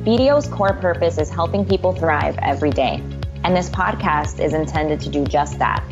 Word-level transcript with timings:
BDO's 0.00 0.48
core 0.48 0.72
purpose 0.72 1.18
is 1.18 1.28
helping 1.28 1.62
people 1.62 1.92
thrive 1.92 2.34
every 2.38 2.70
day, 2.70 3.02
and 3.44 3.54
this 3.54 3.68
podcast 3.68 4.42
is 4.42 4.54
intended 4.54 4.98
to 5.02 5.10
do 5.10 5.26
just 5.26 5.58
that. 5.58 5.84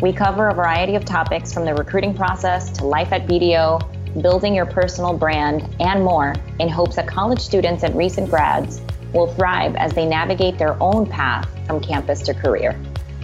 We 0.00 0.12
cover 0.12 0.48
a 0.48 0.54
variety 0.54 0.96
of 0.96 1.04
topics 1.04 1.52
from 1.52 1.64
the 1.64 1.72
recruiting 1.72 2.12
process 2.12 2.70
to 2.70 2.84
life 2.84 3.12
at 3.12 3.28
BDO, 3.28 4.20
building 4.20 4.52
your 4.52 4.66
personal 4.66 5.16
brand, 5.16 5.76
and 5.78 6.02
more 6.02 6.34
in 6.58 6.68
hopes 6.68 6.96
that 6.96 7.06
college 7.06 7.38
students 7.38 7.84
and 7.84 7.94
recent 7.96 8.28
grads 8.28 8.80
will 9.14 9.32
thrive 9.34 9.76
as 9.76 9.92
they 9.92 10.06
navigate 10.06 10.58
their 10.58 10.76
own 10.82 11.06
path 11.06 11.48
from 11.68 11.80
campus 11.80 12.22
to 12.22 12.34
career. 12.34 12.76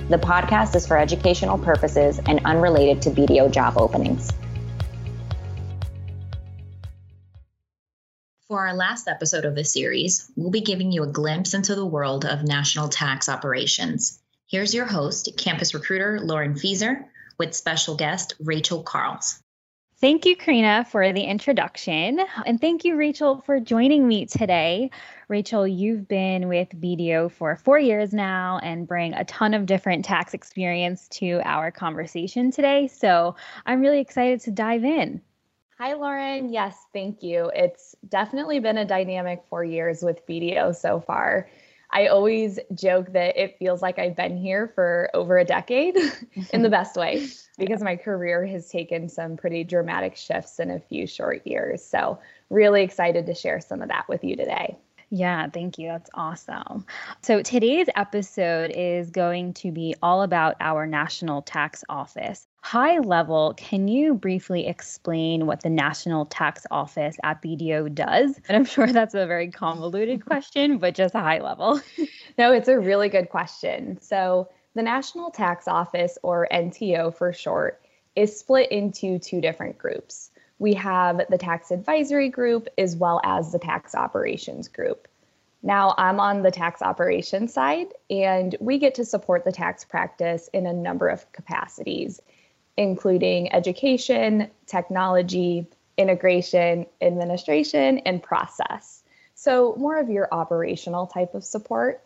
The 0.09 0.19
podcast 0.19 0.77
is 0.77 0.87
for 0.87 0.99
educational 0.99 1.59
purposes 1.59 2.21
and 2.27 2.41
unrelated 2.45 3.03
to 3.03 3.11
BDO 3.11 3.51
job 3.51 3.77
openings. 3.77 4.31
For 8.53 8.69
our 8.69 8.75
last 8.75 9.09
episode 9.09 9.47
of 9.47 9.55
this 9.55 9.73
series, 9.73 10.31
we'll 10.37 10.51
be 10.51 10.61
giving 10.61 10.93
you 10.93 11.05
a 11.05 11.11
glimpse 11.11 11.55
into 11.55 11.75
the 11.75 11.87
world 11.87 12.27
of 12.27 12.43
national 12.43 12.91
tax 12.91 13.31
operations. 13.31 14.21
Here's 14.47 14.75
your 14.75 14.85
host, 14.85 15.39
campus 15.39 15.73
recruiter 15.73 16.21
Lauren 16.21 16.53
Fieser, 16.53 17.07
with 17.39 17.55
special 17.55 17.97
guest 17.97 18.35
Rachel 18.39 18.83
Carls. 18.83 19.41
Thank 20.03 20.27
you, 20.27 20.37
Karina, 20.37 20.85
for 20.85 21.15
the 21.15 21.25
introduction. 21.25 22.21
And 22.45 22.61
thank 22.61 22.85
you, 22.85 22.97
Rachel, 22.97 23.41
for 23.41 23.59
joining 23.59 24.07
me 24.07 24.27
today. 24.27 24.91
Rachel, 25.29 25.67
you've 25.67 26.07
been 26.07 26.47
with 26.49 26.79
BDO 26.79 27.33
for 27.33 27.57
four 27.57 27.79
years 27.79 28.13
now 28.13 28.61
and 28.63 28.87
bring 28.87 29.15
a 29.15 29.25
ton 29.25 29.55
of 29.55 29.65
different 29.65 30.05
tax 30.05 30.35
experience 30.35 31.09
to 31.09 31.41
our 31.47 31.71
conversation 31.71 32.51
today. 32.51 32.89
So 32.89 33.35
I'm 33.65 33.81
really 33.81 34.01
excited 34.01 34.43
to 34.43 34.51
dive 34.51 34.85
in. 34.85 35.23
Hi, 35.79 35.95
Lauren. 35.95 36.53
Yes, 36.53 36.77
thank 36.93 37.23
you. 37.23 37.51
It's 37.55 37.97
definitely 38.09 38.61
been 38.61 38.79
a 38.79 38.85
dynamic 38.85 39.43
four 39.49 39.65
years 39.65 40.03
with 40.03 40.27
BDO 40.27 40.77
so 40.77 41.01
far. 41.01 41.49
I 41.91 42.07
always 42.07 42.59
joke 42.75 43.13
that 43.13 43.37
it 43.37 43.59
feels 43.59 43.83
like 43.83 43.99
I've 43.99 44.17
been 44.17 44.37
here 44.37 44.73
for 44.75 45.11
over 45.13 45.39
a 45.39 45.45
decade 45.45 45.97
in 46.53 46.63
the 46.63 46.71
best 46.71 46.97
way 46.97 47.27
because 47.59 47.83
my 47.83 47.97
career 47.97 48.47
has 48.47 48.69
taken 48.69 49.09
some 49.09 49.37
pretty 49.37 49.65
dramatic 49.65 50.17
shifts 50.17 50.59
in 50.59 50.71
a 50.71 50.81
few 50.81 51.07
short 51.07 51.47
years. 51.47 51.85
So, 51.85 52.19
really 52.49 52.83
excited 52.83 53.27
to 53.27 53.35
share 53.35 53.61
some 53.61 53.83
of 53.83 53.89
that 53.89 54.09
with 54.09 54.25
you 54.25 54.37
today. 54.37 54.77
Yeah, 55.15 55.47
thank 55.51 55.77
you. 55.77 55.89
That's 55.89 56.09
awesome. 56.15 56.87
So 57.21 57.43
today's 57.43 57.87
episode 57.97 58.73
is 58.75 59.11
going 59.11 59.53
to 59.55 59.71
be 59.71 59.95
all 60.03 60.23
about 60.23 60.57
our 60.59 60.87
National 60.87 61.43
Tax 61.43 61.85
Office. 61.91 62.47
High 62.63 62.99
level, 62.99 63.53
can 63.59 63.89
you 63.89 64.15
briefly 64.15 64.67
explain 64.67 65.45
what 65.45 65.63
the 65.63 65.69
National 65.69 66.25
Tax 66.25 66.65
Office 66.71 67.19
at 67.25 67.43
BDO 67.43 67.95
does? 67.95 68.41
And 68.49 68.57
I'm 68.57 68.65
sure 68.65 68.87
that's 68.87 69.13
a 69.13 69.27
very 69.27 69.51
convoluted 69.51 70.25
question, 70.27 70.79
but 70.79 70.95
just 70.95 71.15
a 71.15 71.21
high 71.21 71.41
level. 71.41 71.79
no, 72.39 72.51
it's 72.55 72.69
a 72.69 72.81
really 72.81 73.11
good 73.11 73.29
question. 73.29 74.01
So, 74.01 74.49
the 74.75 74.83
National 74.83 75.31
Tax 75.31 75.69
Office, 75.69 76.17
or 76.23 76.49
NTO 76.51 77.15
for 77.15 77.35
short, 77.35 77.83
is 78.17 78.39
split 78.39 78.73
into 78.73 79.19
two 79.19 79.43
different 79.43 79.77
groups 79.77 80.31
we 80.63 80.75
have 80.75 81.21
the 81.29 81.39
tax 81.39 81.73
advisory 81.73 82.29
group 82.29 82.69
as 82.79 82.95
well 82.95 83.21
as 83.25 83.51
the 83.51 83.59
tax 83.59 83.97
operations 83.97 84.69
group. 84.69 85.09
Now, 85.61 85.93
I'm 85.99 86.21
on 86.21 86.43
the 86.43 86.53
tax 86.53 86.83
operations 86.83 87.53
side, 87.53 87.89
and 88.09 88.55
we 88.61 88.79
get 88.79 88.95
to 88.95 89.05
support 89.05 89.45
the 89.45 89.51
tax 89.51 89.85
practice 89.85 90.49
in 90.53 90.67
a 90.67 90.73
number 90.73 91.09
of 91.09 91.31
capacities, 91.33 92.23
including 92.77 93.53
education, 93.53 94.51
technology, 94.67 95.67
integration, 95.99 96.87
administration, 97.01 97.99
and 97.99 98.23
process. 98.23 99.03
So, 99.35 99.75
more 99.77 99.99
of 99.99 100.11
your 100.11 100.29
operational 100.31 101.09
type 101.09 101.35
of 101.35 101.43
support. 101.43 102.05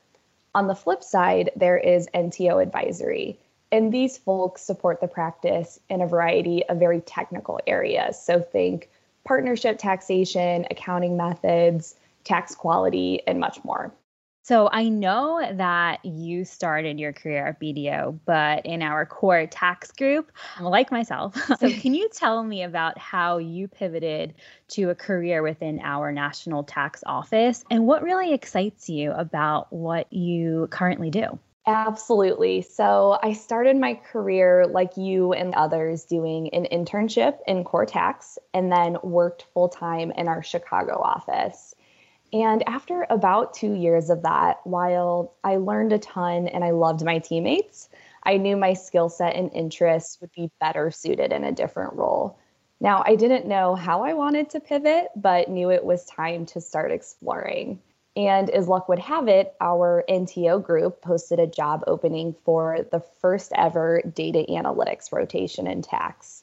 On 0.54 0.66
the 0.66 0.74
flip 0.74 1.04
side, 1.04 1.50
there 1.56 1.76
is 1.76 2.08
NTO 2.14 2.62
advisory. 2.62 3.38
And 3.72 3.92
these 3.92 4.16
folks 4.16 4.62
support 4.62 5.00
the 5.00 5.08
practice 5.08 5.80
in 5.88 6.00
a 6.00 6.06
variety 6.06 6.64
of 6.66 6.78
very 6.78 7.00
technical 7.00 7.60
areas. 7.66 8.20
So 8.20 8.40
think 8.40 8.90
partnership 9.24 9.78
taxation, 9.78 10.66
accounting 10.70 11.16
methods, 11.16 11.96
tax 12.24 12.54
quality, 12.54 13.22
and 13.26 13.40
much 13.40 13.62
more. 13.64 13.92
So 14.46 14.68
I 14.70 14.88
know 14.88 15.44
that 15.54 16.04
you 16.04 16.44
started 16.44 17.00
your 17.00 17.12
career 17.12 17.48
at 17.48 17.60
BDO, 17.60 18.20
but 18.26 18.64
in 18.64 18.80
our 18.80 19.04
core 19.04 19.48
tax 19.48 19.90
group, 19.90 20.30
like 20.60 20.92
myself. 20.92 21.34
So 21.58 21.68
can 21.68 21.94
you 21.94 22.08
tell 22.10 22.44
me 22.44 22.62
about 22.62 22.96
how 22.96 23.38
you 23.38 23.66
pivoted 23.66 24.34
to 24.68 24.90
a 24.90 24.94
career 24.94 25.42
within 25.42 25.80
our 25.82 26.12
national 26.12 26.62
tax 26.62 27.02
office 27.06 27.64
and 27.72 27.88
what 27.88 28.04
really 28.04 28.32
excites 28.32 28.88
you 28.88 29.10
about 29.10 29.72
what 29.72 30.12
you 30.12 30.68
currently 30.70 31.10
do? 31.10 31.40
Absolutely. 31.66 32.62
So 32.62 33.18
I 33.22 33.32
started 33.32 33.76
my 33.76 33.94
career 33.94 34.66
like 34.66 34.96
you 34.96 35.32
and 35.32 35.52
others 35.54 36.04
doing 36.04 36.48
an 36.54 36.66
internship 36.70 37.38
in 37.46 37.64
core 37.64 37.86
tax 37.86 38.38
and 38.54 38.70
then 38.70 38.98
worked 39.02 39.46
full 39.52 39.68
time 39.68 40.12
in 40.12 40.28
our 40.28 40.42
Chicago 40.44 41.00
office. 41.00 41.74
And 42.32 42.68
after 42.68 43.06
about 43.10 43.54
two 43.54 43.72
years 43.74 44.10
of 44.10 44.22
that, 44.22 44.60
while 44.64 45.34
I 45.44 45.56
learned 45.56 45.92
a 45.92 45.98
ton 45.98 46.48
and 46.48 46.64
I 46.64 46.70
loved 46.72 47.04
my 47.04 47.18
teammates, 47.20 47.88
I 48.24 48.36
knew 48.36 48.56
my 48.56 48.74
skill 48.74 49.08
set 49.08 49.36
and 49.36 49.52
interests 49.54 50.20
would 50.20 50.32
be 50.32 50.50
better 50.60 50.90
suited 50.90 51.32
in 51.32 51.44
a 51.44 51.52
different 51.52 51.94
role. 51.94 52.38
Now, 52.80 53.02
I 53.06 53.16
didn't 53.16 53.46
know 53.46 53.74
how 53.76 54.02
I 54.04 54.14
wanted 54.14 54.50
to 54.50 54.60
pivot, 54.60 55.08
but 55.16 55.48
knew 55.50 55.70
it 55.70 55.84
was 55.84 56.04
time 56.06 56.46
to 56.46 56.60
start 56.60 56.92
exploring. 56.92 57.80
And 58.16 58.48
as 58.48 58.66
luck 58.66 58.88
would 58.88 58.98
have 58.98 59.28
it, 59.28 59.54
our 59.60 60.02
NTO 60.08 60.62
group 60.62 61.02
posted 61.02 61.38
a 61.38 61.46
job 61.46 61.84
opening 61.86 62.34
for 62.44 62.78
the 62.90 63.00
first 63.20 63.52
ever 63.54 64.00
data 64.14 64.46
analytics 64.48 65.12
rotation 65.12 65.66
in 65.66 65.82
tax. 65.82 66.42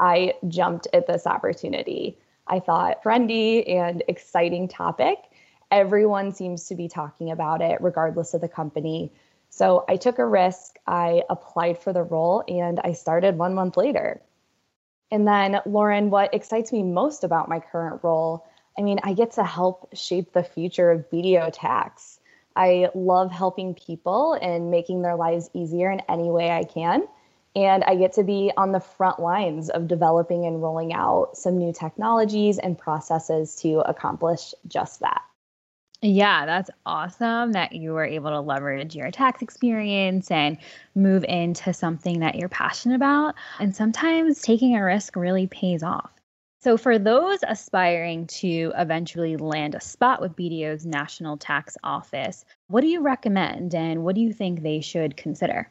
I 0.00 0.34
jumped 0.48 0.88
at 0.94 1.06
this 1.06 1.26
opportunity. 1.26 2.16
I 2.46 2.58
thought, 2.58 3.04
trendy 3.04 3.68
and 3.70 4.02
exciting 4.08 4.66
topic. 4.66 5.18
Everyone 5.70 6.32
seems 6.32 6.66
to 6.68 6.74
be 6.74 6.88
talking 6.88 7.30
about 7.30 7.60
it, 7.60 7.82
regardless 7.82 8.32
of 8.32 8.40
the 8.40 8.48
company. 8.48 9.12
So 9.50 9.84
I 9.88 9.96
took 9.96 10.18
a 10.18 10.26
risk. 10.26 10.78
I 10.86 11.22
applied 11.28 11.78
for 11.78 11.92
the 11.92 12.02
role 12.02 12.42
and 12.48 12.80
I 12.82 12.94
started 12.94 13.36
one 13.36 13.54
month 13.54 13.76
later. 13.76 14.22
And 15.10 15.28
then, 15.28 15.60
Lauren, 15.66 16.08
what 16.08 16.32
excites 16.32 16.72
me 16.72 16.82
most 16.82 17.24
about 17.24 17.48
my 17.48 17.60
current 17.60 18.02
role 18.02 18.46
I 18.78 18.82
mean, 18.82 18.98
I 19.02 19.14
get 19.14 19.32
to 19.32 19.44
help 19.44 19.94
shape 19.94 20.32
the 20.32 20.42
future 20.42 20.90
of 20.90 21.10
BDO 21.10 21.50
tax. 21.52 22.18
I 22.56 22.88
love 22.94 23.30
helping 23.30 23.74
people 23.74 24.34
and 24.34 24.70
making 24.70 25.02
their 25.02 25.16
lives 25.16 25.50
easier 25.54 25.90
in 25.90 26.00
any 26.08 26.30
way 26.30 26.50
I 26.50 26.64
can. 26.64 27.06
And 27.56 27.82
I 27.84 27.96
get 27.96 28.12
to 28.14 28.22
be 28.22 28.52
on 28.56 28.72
the 28.72 28.80
front 28.80 29.18
lines 29.18 29.70
of 29.70 29.88
developing 29.88 30.46
and 30.46 30.62
rolling 30.62 30.92
out 30.92 31.36
some 31.36 31.58
new 31.58 31.72
technologies 31.72 32.58
and 32.58 32.78
processes 32.78 33.56
to 33.56 33.80
accomplish 33.80 34.54
just 34.68 35.00
that. 35.00 35.22
Yeah, 36.02 36.46
that's 36.46 36.70
awesome 36.86 37.52
that 37.52 37.74
you 37.74 37.92
were 37.92 38.06
able 38.06 38.30
to 38.30 38.40
leverage 38.40 38.94
your 38.94 39.10
tax 39.10 39.42
experience 39.42 40.30
and 40.30 40.56
move 40.94 41.24
into 41.24 41.74
something 41.74 42.20
that 42.20 42.36
you're 42.36 42.48
passionate 42.48 42.94
about. 42.94 43.34
And 43.58 43.76
sometimes 43.76 44.40
taking 44.40 44.76
a 44.76 44.84
risk 44.84 45.14
really 45.14 45.46
pays 45.46 45.82
off. 45.82 46.10
So, 46.62 46.76
for 46.76 46.98
those 46.98 47.38
aspiring 47.42 48.26
to 48.26 48.70
eventually 48.76 49.38
land 49.38 49.74
a 49.74 49.80
spot 49.80 50.20
with 50.20 50.36
BDO's 50.36 50.84
National 50.84 51.38
Tax 51.38 51.78
Office, 51.82 52.44
what 52.66 52.82
do 52.82 52.86
you 52.86 53.00
recommend 53.00 53.74
and 53.74 54.04
what 54.04 54.14
do 54.14 54.20
you 54.20 54.34
think 54.34 54.60
they 54.60 54.82
should 54.82 55.16
consider? 55.16 55.70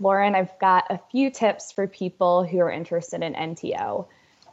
Lauren, 0.00 0.34
I've 0.34 0.58
got 0.58 0.86
a 0.88 0.98
few 1.10 1.30
tips 1.30 1.72
for 1.72 1.86
people 1.86 2.42
who 2.42 2.58
are 2.60 2.70
interested 2.70 3.22
in 3.22 3.34
NTO. 3.34 4.06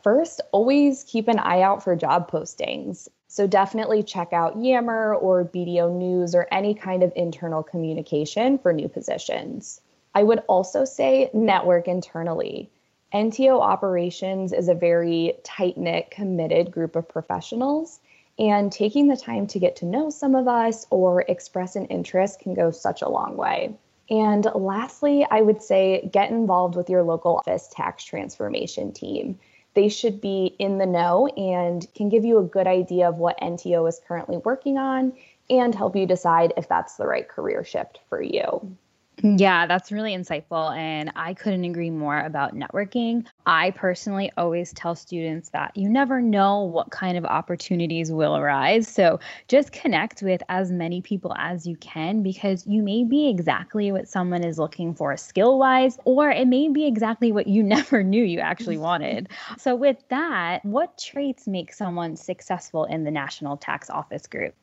First, 0.03 0.41
always 0.51 1.05
keep 1.05 1.29
an 1.29 1.39
eye 1.39 1.61
out 1.61 1.85
for 1.85 1.95
job 1.95 2.29
postings. 2.29 3.07
So, 3.29 3.47
definitely 3.47 4.03
check 4.03 4.33
out 4.33 4.61
Yammer 4.61 5.15
or 5.15 5.45
BDO 5.45 5.97
News 5.97 6.35
or 6.35 6.49
any 6.51 6.73
kind 6.73 7.01
of 7.01 7.13
internal 7.15 7.63
communication 7.63 8.57
for 8.57 8.73
new 8.73 8.89
positions. 8.89 9.79
I 10.13 10.23
would 10.23 10.39
also 10.49 10.83
say 10.83 11.29
network 11.33 11.87
internally 11.87 12.69
NTO 13.13 13.59
operations 13.59 14.53
is 14.53 14.69
a 14.69 14.73
very 14.73 15.35
tight 15.43 15.77
knit, 15.77 16.11
committed 16.11 16.71
group 16.71 16.95
of 16.95 17.07
professionals. 17.07 17.99
And 18.39 18.71
taking 18.71 19.07
the 19.07 19.17
time 19.17 19.45
to 19.47 19.59
get 19.59 19.75
to 19.77 19.85
know 19.85 20.09
some 20.09 20.33
of 20.35 20.47
us 20.47 20.87
or 20.89 21.21
express 21.27 21.75
an 21.75 21.85
interest 21.87 22.39
can 22.39 22.53
go 22.53 22.71
such 22.71 23.01
a 23.01 23.09
long 23.09 23.37
way. 23.37 23.75
And 24.09 24.47
lastly, 24.55 25.27
I 25.29 25.41
would 25.41 25.61
say 25.61 26.09
get 26.11 26.31
involved 26.31 26.75
with 26.75 26.89
your 26.89 27.03
local 27.03 27.37
office 27.37 27.69
tax 27.71 28.03
transformation 28.03 28.93
team. 28.93 29.37
They 29.73 29.89
should 29.89 30.19
be 30.19 30.55
in 30.59 30.79
the 30.79 30.85
know 30.85 31.27
and 31.27 31.85
can 31.93 32.09
give 32.09 32.25
you 32.25 32.39
a 32.39 32.43
good 32.43 32.67
idea 32.67 33.07
of 33.07 33.17
what 33.17 33.39
NTO 33.39 33.87
is 33.87 34.01
currently 34.05 34.37
working 34.37 34.77
on 34.77 35.13
and 35.49 35.75
help 35.75 35.95
you 35.95 36.05
decide 36.05 36.53
if 36.57 36.67
that's 36.67 36.95
the 36.95 37.07
right 37.07 37.27
career 37.27 37.63
shift 37.63 37.99
for 38.09 38.21
you. 38.21 38.75
Yeah, 39.23 39.67
that's 39.67 39.91
really 39.91 40.15
insightful. 40.15 40.75
And 40.75 41.11
I 41.15 41.33
couldn't 41.33 41.63
agree 41.63 41.89
more 41.89 42.19
about 42.19 42.55
networking. 42.55 43.25
I 43.45 43.71
personally 43.71 44.31
always 44.37 44.73
tell 44.73 44.95
students 44.95 45.49
that 45.49 45.75
you 45.75 45.89
never 45.89 46.21
know 46.21 46.63
what 46.63 46.89
kind 46.89 47.17
of 47.17 47.25
opportunities 47.25 48.11
will 48.11 48.35
arise. 48.35 48.87
So 48.87 49.19
just 49.47 49.71
connect 49.71 50.21
with 50.21 50.41
as 50.49 50.71
many 50.71 51.01
people 51.01 51.35
as 51.37 51.67
you 51.67 51.75
can 51.77 52.23
because 52.23 52.65
you 52.65 52.81
may 52.81 53.03
be 53.03 53.29
exactly 53.29 53.91
what 53.91 54.07
someone 54.07 54.43
is 54.43 54.57
looking 54.57 54.93
for 54.93 55.15
skill 55.17 55.59
wise, 55.59 55.97
or 56.05 56.31
it 56.31 56.47
may 56.47 56.69
be 56.69 56.87
exactly 56.87 57.31
what 57.31 57.47
you 57.47 57.61
never 57.71 58.03
knew 58.03 58.23
you 58.23 58.39
actually 58.39 58.77
wanted. 58.77 59.29
So, 59.57 59.75
with 59.75 59.97
that, 60.09 60.65
what 60.65 60.97
traits 60.97 61.47
make 61.47 61.73
someone 61.73 62.15
successful 62.15 62.85
in 62.85 63.03
the 63.03 63.11
National 63.11 63.57
Tax 63.57 63.89
Office 63.89 64.27
Group? 64.27 64.55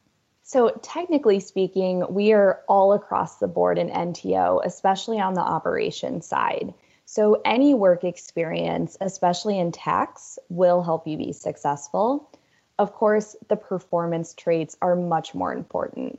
So, 0.49 0.71
technically 0.81 1.41
speaking, 1.41 2.07
we 2.09 2.33
are 2.33 2.63
all 2.69 2.95
across 2.95 3.37
the 3.37 3.47
board 3.47 3.77
in 3.77 3.91
NTO, 3.91 4.63
especially 4.65 5.21
on 5.21 5.35
the 5.35 5.43
operations 5.43 6.25
side. 6.25 6.73
So, 7.05 7.43
any 7.45 7.75
work 7.75 8.03
experience, 8.03 8.97
especially 9.03 9.59
in 9.59 9.73
tax, 9.73 10.39
will 10.49 10.83
help 10.83 11.07
you 11.07 11.19
be 11.19 11.35
successful. 11.35 12.31
Of 12.79 12.95
course, 12.95 13.37
the 13.49 13.57
performance 13.57 14.33
traits 14.33 14.75
are 14.81 14.97
much 14.97 15.35
more 15.35 15.53
important. 15.53 16.19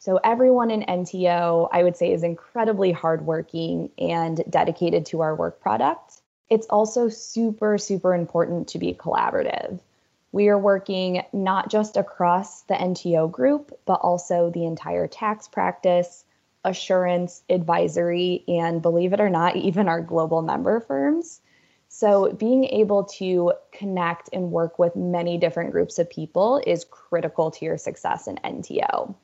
So, 0.00 0.18
everyone 0.24 0.72
in 0.72 0.82
NTO, 0.82 1.68
I 1.70 1.84
would 1.84 1.96
say, 1.96 2.12
is 2.12 2.24
incredibly 2.24 2.90
hardworking 2.90 3.90
and 3.96 4.42
dedicated 4.50 5.06
to 5.06 5.20
our 5.20 5.36
work 5.36 5.60
product. 5.60 6.20
It's 6.50 6.66
also 6.66 7.08
super, 7.08 7.78
super 7.78 8.12
important 8.12 8.66
to 8.70 8.80
be 8.80 8.92
collaborative. 8.92 9.78
We 10.32 10.48
are 10.48 10.58
working 10.58 11.22
not 11.32 11.70
just 11.70 11.96
across 11.96 12.62
the 12.62 12.74
NTO 12.74 13.30
group, 13.30 13.72
but 13.86 14.00
also 14.02 14.50
the 14.50 14.66
entire 14.66 15.06
tax 15.06 15.48
practice, 15.48 16.24
assurance, 16.64 17.42
advisory, 17.48 18.44
and 18.46 18.82
believe 18.82 19.12
it 19.12 19.20
or 19.20 19.30
not, 19.30 19.56
even 19.68 19.88
our 19.88 20.00
global 20.00 20.42
member 20.42 20.80
firms. 20.80 21.40
So, 21.90 22.32
being 22.32 22.64
able 22.64 23.04
to 23.04 23.54
connect 23.72 24.28
and 24.34 24.52
work 24.52 24.78
with 24.78 24.94
many 24.94 25.38
different 25.38 25.72
groups 25.72 25.98
of 25.98 26.10
people 26.10 26.60
is 26.66 26.84
critical 26.84 27.50
to 27.52 27.64
your 27.64 27.78
success 27.78 28.26
in 28.26 28.36
NTO. 28.44 29.14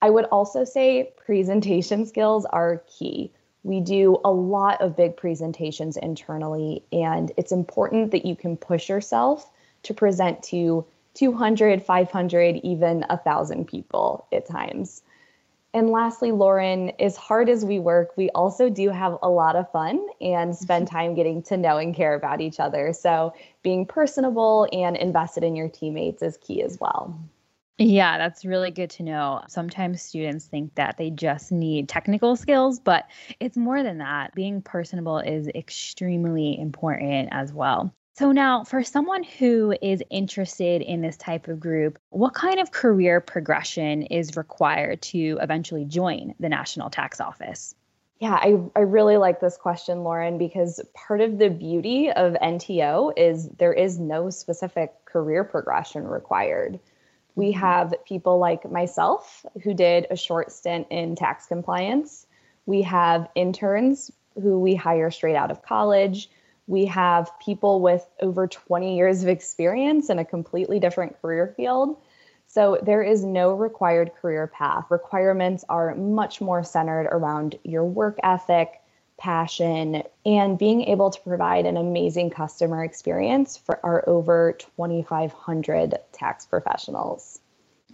I 0.00 0.08
would 0.08 0.24
also 0.26 0.64
say 0.64 1.12
presentation 1.18 2.06
skills 2.06 2.46
are 2.46 2.82
key. 2.86 3.32
We 3.64 3.80
do 3.80 4.18
a 4.24 4.30
lot 4.30 4.80
of 4.80 4.96
big 4.96 5.18
presentations 5.18 5.98
internally, 5.98 6.84
and 6.90 7.32
it's 7.36 7.52
important 7.52 8.12
that 8.12 8.24
you 8.24 8.34
can 8.34 8.56
push 8.56 8.88
yourself 8.88 9.50
to 9.86 9.94
present 9.94 10.42
to 10.44 10.86
200, 11.14 11.82
500, 11.82 12.56
even 12.62 13.04
1,000 13.08 13.66
people 13.66 14.26
at 14.32 14.46
times. 14.46 15.02
And 15.74 15.90
lastly, 15.90 16.32
Lauren, 16.32 16.92
as 16.98 17.16
hard 17.16 17.50
as 17.50 17.64
we 17.64 17.78
work, 17.78 18.16
we 18.16 18.30
also 18.30 18.70
do 18.70 18.88
have 18.88 19.18
a 19.22 19.28
lot 19.28 19.56
of 19.56 19.70
fun 19.72 20.06
and 20.20 20.56
spend 20.56 20.88
time 20.90 21.14
getting 21.14 21.42
to 21.44 21.56
know 21.56 21.76
and 21.76 21.94
care 21.94 22.14
about 22.14 22.40
each 22.40 22.60
other. 22.60 22.92
So 22.92 23.34
being 23.62 23.84
personable 23.84 24.68
and 24.72 24.96
invested 24.96 25.44
in 25.44 25.54
your 25.54 25.68
teammates 25.68 26.22
is 26.22 26.38
key 26.38 26.62
as 26.62 26.78
well. 26.80 27.18
Yeah, 27.78 28.16
that's 28.16 28.46
really 28.46 28.70
good 28.70 28.88
to 28.90 29.02
know. 29.02 29.42
Sometimes 29.48 30.00
students 30.00 30.46
think 30.46 30.74
that 30.76 30.96
they 30.96 31.10
just 31.10 31.52
need 31.52 31.90
technical 31.90 32.36
skills, 32.36 32.80
but 32.80 33.04
it's 33.38 33.56
more 33.58 33.82
than 33.82 33.98
that. 33.98 34.34
Being 34.34 34.62
personable 34.62 35.18
is 35.18 35.46
extremely 35.48 36.58
important 36.58 37.28
as 37.32 37.52
well. 37.52 37.92
So, 38.18 38.32
now 38.32 38.64
for 38.64 38.82
someone 38.82 39.24
who 39.24 39.74
is 39.82 40.02
interested 40.08 40.80
in 40.80 41.02
this 41.02 41.18
type 41.18 41.48
of 41.48 41.60
group, 41.60 41.98
what 42.08 42.32
kind 42.32 42.58
of 42.58 42.72
career 42.72 43.20
progression 43.20 44.04
is 44.04 44.38
required 44.38 45.02
to 45.02 45.38
eventually 45.42 45.84
join 45.84 46.34
the 46.40 46.48
National 46.48 46.88
Tax 46.88 47.20
Office? 47.20 47.74
Yeah, 48.18 48.32
I, 48.32 48.58
I 48.74 48.80
really 48.80 49.18
like 49.18 49.40
this 49.40 49.58
question, 49.58 50.02
Lauren, 50.02 50.38
because 50.38 50.80
part 50.94 51.20
of 51.20 51.36
the 51.36 51.50
beauty 51.50 52.10
of 52.10 52.32
NTO 52.32 53.12
is 53.18 53.50
there 53.50 53.74
is 53.74 53.98
no 53.98 54.30
specific 54.30 55.04
career 55.04 55.44
progression 55.44 56.08
required. 56.08 56.80
We 57.34 57.50
mm-hmm. 57.50 57.60
have 57.60 57.94
people 58.06 58.38
like 58.38 58.70
myself 58.70 59.44
who 59.62 59.74
did 59.74 60.06
a 60.10 60.16
short 60.16 60.52
stint 60.52 60.86
in 60.88 61.16
tax 61.16 61.44
compliance. 61.44 62.26
We 62.64 62.80
have 62.80 63.28
interns 63.34 64.10
who 64.40 64.58
we 64.58 64.74
hire 64.74 65.10
straight 65.10 65.36
out 65.36 65.50
of 65.50 65.60
college 65.60 66.30
we 66.66 66.86
have 66.86 67.30
people 67.38 67.80
with 67.80 68.06
over 68.20 68.46
20 68.46 68.96
years 68.96 69.22
of 69.22 69.28
experience 69.28 70.10
in 70.10 70.18
a 70.18 70.24
completely 70.24 70.80
different 70.80 71.20
career 71.20 71.54
field. 71.56 71.96
So 72.46 72.78
there 72.82 73.02
is 73.02 73.24
no 73.24 73.52
required 73.54 74.12
career 74.14 74.46
path. 74.46 74.86
Requirements 74.90 75.64
are 75.68 75.94
much 75.94 76.40
more 76.40 76.62
centered 76.62 77.06
around 77.06 77.58
your 77.64 77.84
work 77.84 78.18
ethic, 78.22 78.80
passion, 79.18 80.02
and 80.24 80.58
being 80.58 80.82
able 80.82 81.10
to 81.10 81.20
provide 81.20 81.66
an 81.66 81.76
amazing 81.76 82.30
customer 82.30 82.84
experience 82.84 83.56
for 83.56 83.84
our 83.84 84.08
over 84.08 84.52
2,500 84.58 85.94
tax 86.12 86.46
professionals. 86.46 87.40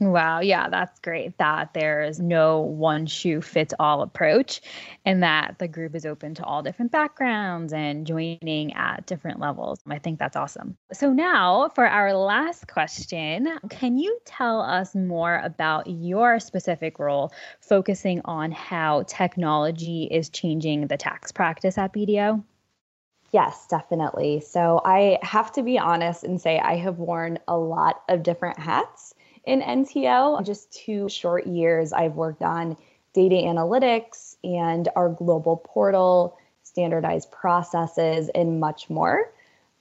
Wow. 0.01 0.41
Yeah, 0.41 0.69
that's 0.71 0.99
great 1.01 1.37
that 1.37 1.75
there's 1.75 2.19
no 2.19 2.61
one 2.61 3.07
shoe 3.07 3.43
fits 3.43 3.75
all 3.79 4.01
approach 4.01 4.63
and 5.05 5.23
that 5.23 5.59
the 5.59 5.69
group 5.69 5.95
is 5.95 6.07
open 6.07 6.35
to 6.37 6.45
all 6.45 6.63
different 6.63 6.91
backgrounds 6.91 7.75
and 7.75 8.07
joining 8.07 8.73
at 8.73 9.07
different 9.07 9.39
levels. 9.39 9.79
I 9.87 9.99
think 9.99 10.19
that's 10.19 10.35
awesome. 10.35 10.79
So, 10.93 11.13
now 11.13 11.69
for 11.75 11.87
our 11.87 12.15
last 12.15 12.69
question, 12.69 13.59
can 13.69 13.99
you 13.99 14.19
tell 14.25 14.63
us 14.63 14.95
more 14.95 15.41
about 15.45 15.87
your 15.87 16.41
specific 16.41 16.99
role 16.99 17.31
focusing 17.61 18.23
on 18.25 18.51
how 18.51 19.03
technology 19.03 20.05
is 20.11 20.31
changing 20.31 20.87
the 20.87 20.97
tax 20.97 21.33
practice 21.33 21.77
at 21.77 21.93
BDO? 21.93 22.43
Yes, 23.31 23.67
definitely. 23.67 24.41
So, 24.41 24.81
I 24.85 25.19
have 25.23 25.53
to 25.53 25.63
be 25.63 25.79
honest 25.79 26.25
and 26.25 26.41
say 26.41 26.59
I 26.59 26.77
have 26.77 26.99
worn 26.99 27.39
a 27.47 27.57
lot 27.57 28.03
of 28.09 28.23
different 28.23 28.59
hats 28.59 29.15
in 29.45 29.61
NTO. 29.61 30.45
Just 30.45 30.73
two 30.73 31.09
short 31.09 31.47
years, 31.47 31.93
I've 31.93 32.15
worked 32.15 32.43
on 32.43 32.77
data 33.13 33.35
analytics 33.35 34.37
and 34.43 34.89
our 34.97 35.09
global 35.09 35.57
portal, 35.57 36.39
standardized 36.63 37.31
processes, 37.31 38.31
and 38.35 38.61
much 38.61 38.89
more. 38.89 39.33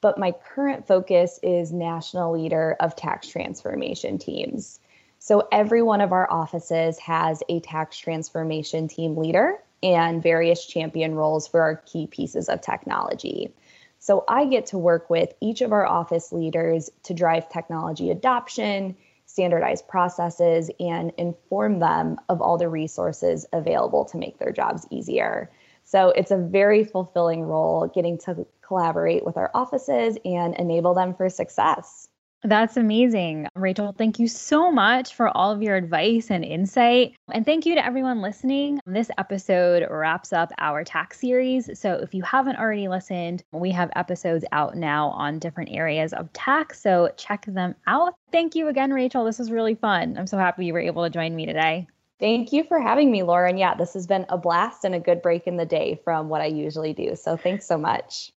But 0.02 0.18
my 0.18 0.31
current 0.31 0.88
focus 0.88 1.40
is 1.44 1.72
national 1.72 2.34
leader 2.34 2.75
of 2.80 2.96
tax 2.96 3.28
transformation 3.28 4.18
teams. 4.18 4.80
So 5.19 5.48
every 5.52 5.84
one 5.84 6.02
of 6.02 6.12
our 6.12 6.30
offices 6.31 6.98
has 7.00 7.44
a 7.48 7.60
tax 7.60 7.98
transformation 7.98 8.88
team 8.88 9.16
leader 9.16 9.60
and 9.84 10.22
various 10.22 10.66
champion 10.66 11.13
roles 11.13 11.48
for 11.48 11.62
our 11.62 11.75
key 11.75 12.08
pieces 12.08 12.50
of 12.50 12.62
technology. 12.62 13.54
So 14.00 14.24
I 14.28 14.46
get 14.46 14.66
to 14.68 14.80
work 14.80 15.12
with 15.12 15.31
each 15.40 15.62
of 15.62 15.72
our 15.72 15.86
office 15.86 16.31
leaders 16.31 16.90
to 17.04 17.13
drive 17.13 17.50
technology 17.50 18.10
adoption 18.10 18.98
standardized 19.31 19.88
processes 19.88 20.70
and 20.79 21.13
inform 21.17 21.79
them 21.79 22.17
of 22.27 22.41
all 22.41 22.58
the 22.58 22.67
resources 22.67 23.46
available 23.53 24.03
to 24.06 24.17
make 24.17 24.38
their 24.39 24.51
jobs 24.51 24.86
easier. 24.91 25.50
So 25.84 26.10
it's 26.10 26.32
a 26.32 26.38
very 26.38 26.84
fulfilling 26.84 27.44
role 27.44 27.89
getting 27.94 28.17
to 28.20 28.46
collaborate 28.62 29.25
with 29.25 29.38
our 29.38 29.50
offices 29.53 30.17
and 30.25 30.56
enable 30.56 30.94
them 30.94 31.13
for 31.13 31.29
success. 31.29 32.10
That's 32.43 32.75
amazing. 32.75 33.48
Rachel, 33.55 33.93
thank 33.95 34.17
you 34.17 34.27
so 34.27 34.71
much 34.71 35.13
for 35.13 35.29
all 35.36 35.51
of 35.51 35.62
your 35.62 35.75
advice 35.75 36.31
and 36.31 36.43
insight. 36.43 37.13
And 37.31 37.45
thank 37.45 37.67
you 37.67 37.75
to 37.75 37.86
everyone 37.86 38.21
listening. 38.21 38.79
This 38.86 39.12
episode 39.17 39.88
wraps 39.89 40.33
up 40.33 40.51
our 40.57 40.83
tax 40.83 41.19
series. 41.19 41.79
So 41.79 41.93
if 41.93 42.15
you 42.15 42.24
haven't 42.24 42.57
already 42.57 42.88
listened, 42.88 43.43
we 43.51 43.71
have 43.71 43.91
episodes 43.95 44.43
out 44.51 44.75
now 44.75 45.10
on 45.10 45.38
different 45.38 45.69
areas 45.71 46.13
of 46.13 46.33
tax. 46.33 46.81
So 46.81 47.12
check 47.15 47.45
them 47.45 47.75
out. 47.86 48.15
Thank 48.31 48.55
you 48.55 48.69
again, 48.69 48.91
Rachel. 48.91 49.24
This 49.24 49.38
was 49.38 49.51
really 49.51 49.75
fun. 49.75 50.17
I'm 50.17 50.27
so 50.27 50.39
happy 50.39 50.65
you 50.65 50.74
were 50.74 50.79
able 50.79 51.03
to 51.03 51.12
join 51.12 51.36
me 51.36 51.45
today. 51.45 51.88
Thank 52.19 52.53
you 52.53 52.63
for 52.63 52.79
having 52.79 53.12
me, 53.12 53.24
Lauren. 53.24 53.57
Yeah, 53.57 53.75
this 53.75 53.93
has 53.93 54.07
been 54.07 54.25
a 54.29 54.38
blast 54.38 54.83
and 54.83 54.95
a 54.95 55.00
good 55.00 55.21
break 55.21 55.45
in 55.45 55.57
the 55.57 55.65
day 55.65 56.00
from 56.03 56.29
what 56.29 56.41
I 56.41 56.45
usually 56.45 56.93
do. 56.93 57.15
So 57.15 57.38
thanks 57.38 57.67
so 57.67 57.77
much. 57.77 58.31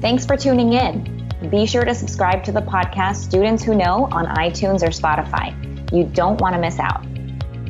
Thanks 0.00 0.24
for 0.24 0.36
tuning 0.36 0.72
in. 0.72 1.19
Be 1.48 1.64
sure 1.64 1.84
to 1.84 1.94
subscribe 1.94 2.44
to 2.44 2.52
the 2.52 2.60
podcast 2.60 3.16
Students 3.16 3.62
Who 3.62 3.74
Know 3.74 4.08
on 4.12 4.26
iTunes 4.26 4.82
or 4.82 4.88
Spotify. 4.88 5.54
You 5.90 6.04
don't 6.04 6.38
want 6.38 6.54
to 6.54 6.60
miss 6.60 6.78
out. 6.78 7.02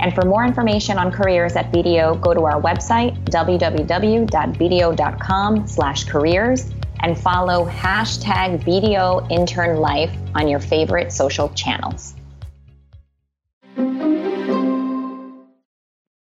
And 0.01 0.13
for 0.15 0.25
more 0.25 0.45
information 0.45 0.99
on 0.99 1.13
careers 1.13 1.55
at 1.55 1.71
BDO, 1.73 2.21
go 2.21 2.35
to 2.35 2.41
our 2.47 2.61
website, 2.61 3.23
www.bdo.com 3.27 4.27
slash 5.69 6.05
careers, 6.05 6.71
and 7.01 7.19
follow 7.19 7.67
hashtag 7.67 8.65
BDO 8.65 9.31
Intern 9.31 9.77
Life 9.77 10.11
on 10.35 10.49
your 10.49 10.59
favorite 10.59 11.13
social 11.13 11.49
channels. 11.51 12.15